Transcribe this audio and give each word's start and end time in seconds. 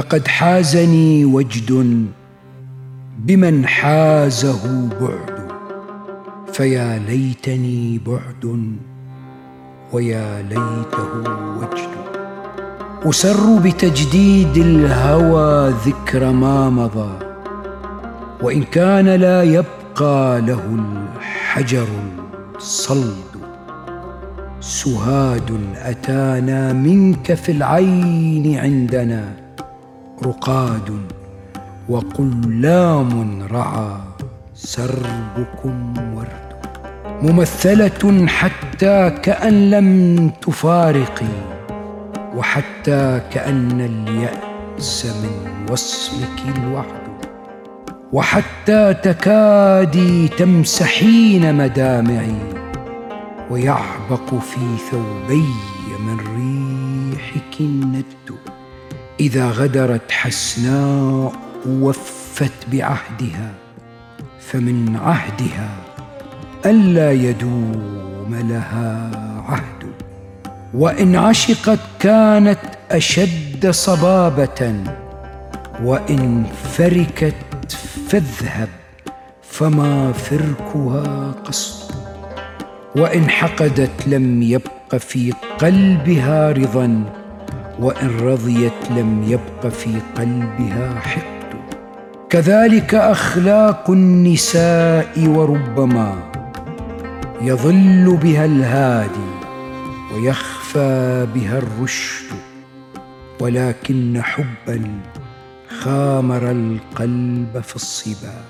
لقد 0.00 0.28
حازني 0.28 1.24
وجد 1.24 2.06
بمن 3.18 3.66
حازه 3.66 4.88
بعد 5.00 5.52
فيا 6.52 6.98
ليتني 6.98 8.00
بعد 8.06 8.72
ويا 9.92 10.42
ليته 10.42 11.12
وجد. 11.58 11.92
أسر 13.04 13.58
بتجديد 13.64 14.56
الهوى 14.56 15.74
ذكر 15.86 16.32
ما 16.32 16.70
مضى 16.70 17.18
وإن 18.42 18.62
كان 18.62 19.08
لا 19.08 19.42
يبقى 19.42 20.40
له 20.40 20.64
الحجر 21.16 21.88
الصلد. 22.56 23.30
سهاد 24.60 25.60
أتانا 25.76 26.72
منك 26.72 27.34
في 27.34 27.52
العين 27.52 28.58
عندنا 28.58 29.50
رقاد 30.24 31.00
وقلام 31.88 33.42
رعى 33.52 33.96
سربكم 34.54 35.94
ورد 36.16 36.50
ممثلة 37.22 38.26
حتى 38.26 39.10
كأن 39.10 39.70
لم 39.70 40.28
تفارقي 40.42 41.36
وحتى 42.36 43.20
كأن 43.32 43.80
اليأس 43.80 45.06
من 45.06 45.66
وصمك 45.72 46.56
الوحد 46.58 47.10
وحتى 48.12 48.94
تكادي 48.94 50.28
تمسحين 50.28 51.54
مدامعي 51.54 52.38
ويعبق 53.50 54.34
في 54.34 54.60
ثوبي 54.90 55.44
من 56.00 56.18
ريحك 56.18 57.60
الند 57.60 58.04
إذا 59.20 59.50
غدرت 59.50 60.12
حسناء 60.12 61.32
وفت 61.66 62.52
بعهدها 62.72 63.52
فمن 64.40 64.96
عهدها 64.96 65.68
ألا 66.66 67.12
يدوم 67.12 68.46
لها 68.48 69.10
عهد. 69.48 69.92
وإن 70.74 71.16
عشقت 71.16 71.78
كانت 71.98 72.58
أشد 72.90 73.70
صبابة 73.70 74.74
وإن 75.82 76.44
فركت 76.76 77.72
فاذهب 78.08 78.68
فما 79.42 80.12
فركها 80.12 81.34
قصد. 81.44 81.94
وإن 82.96 83.30
حقدت 83.30 84.08
لم 84.08 84.42
يبق 84.42 84.96
في 84.96 85.32
قلبها 85.58 86.52
رضا 86.52 87.19
وإن 87.80 88.20
رضيت 88.20 88.90
لم 88.90 89.22
يبق 89.28 89.72
في 89.72 89.94
قلبها 90.16 91.00
حقد. 91.00 91.30
كذلك 92.30 92.94
أخلاق 92.94 93.90
النساء 93.90 95.18
وربما 95.18 96.14
يظل 97.40 98.18
بها 98.22 98.44
الهادي 98.44 99.30
ويخفى 100.14 101.26
بها 101.34 101.58
الرشد. 101.58 102.36
ولكن 103.40 104.22
حبا 104.22 105.00
خامر 105.80 106.50
القلب 106.50 107.60
في 107.62 107.76
الصبا. 107.76 108.44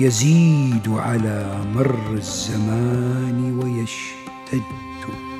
يزيد 0.00 0.88
على 0.88 1.46
مر 1.74 2.12
الزمان 2.12 3.58
ويشتد. 3.62 5.31